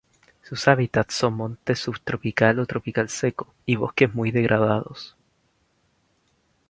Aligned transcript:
Sus 0.41 0.67
hábitats 0.67 1.13
son 1.13 1.35
montes 1.35 1.77
subtropical 1.79 2.57
o 2.57 2.65
tropical 2.65 3.07
seco, 3.07 3.53
y 3.67 3.75
bosques 3.75 4.11
muy 4.11 4.31
degradados. 4.31 5.15